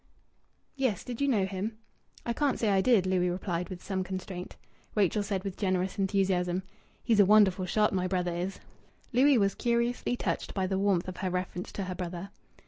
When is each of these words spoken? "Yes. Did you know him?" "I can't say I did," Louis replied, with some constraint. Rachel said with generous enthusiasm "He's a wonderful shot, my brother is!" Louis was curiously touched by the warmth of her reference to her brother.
"Yes. 0.75 1.03
Did 1.03 1.21
you 1.21 1.27
know 1.27 1.45
him?" 1.45 1.77
"I 2.25 2.33
can't 2.33 2.57
say 2.57 2.69
I 2.69 2.81
did," 2.81 3.05
Louis 3.05 3.29
replied, 3.29 3.69
with 3.69 3.83
some 3.83 4.03
constraint. 4.03 4.55
Rachel 4.95 5.21
said 5.21 5.43
with 5.43 5.55
generous 5.57 5.99
enthusiasm 5.99 6.63
"He's 7.03 7.19
a 7.19 7.23
wonderful 7.27 7.67
shot, 7.67 7.93
my 7.93 8.07
brother 8.07 8.33
is!" 8.35 8.59
Louis 9.13 9.37
was 9.37 9.53
curiously 9.53 10.15
touched 10.17 10.55
by 10.55 10.65
the 10.65 10.79
warmth 10.79 11.07
of 11.07 11.17
her 11.17 11.29
reference 11.29 11.71
to 11.73 11.83
her 11.83 11.93
brother. 11.93 12.31